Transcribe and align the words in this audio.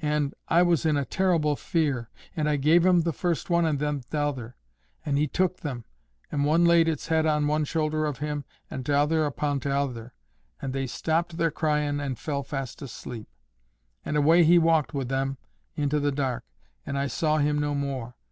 And 0.00 0.34
I 0.48 0.62
was 0.64 0.84
in 0.84 0.96
a 0.96 1.04
terrible 1.04 1.54
fear. 1.54 2.10
And 2.34 2.48
I 2.48 2.56
gave 2.56 2.84
him 2.84 3.00
first 3.00 3.48
one 3.48 3.64
and 3.64 3.78
then 3.78 3.98
the 3.98 4.04
t'other, 4.10 4.56
and 5.06 5.16
he 5.16 5.28
took 5.28 5.58
them, 5.58 5.84
and 6.32 6.44
one 6.44 6.64
laid 6.64 6.88
its 6.88 7.06
head 7.06 7.26
on 7.26 7.46
one 7.46 7.64
shoulder 7.64 8.04
of 8.04 8.18
him, 8.18 8.44
and 8.68 8.84
t'other 8.84 9.24
upon 9.24 9.60
t'other, 9.60 10.14
and 10.60 10.72
they 10.72 10.88
stopped 10.88 11.36
their 11.36 11.52
cryin', 11.52 12.00
and 12.00 12.18
fell 12.18 12.42
fast 12.42 12.82
asleep; 12.82 13.28
and 14.04 14.16
away 14.16 14.42
he 14.42 14.58
walked 14.58 14.94
wi' 14.94 15.04
them 15.04 15.38
into 15.76 16.00
the 16.00 16.10
dark, 16.10 16.42
and 16.84 16.98
I 16.98 17.06
saw 17.06 17.36
him 17.38 17.60
no 17.60 17.72
more. 17.72 18.16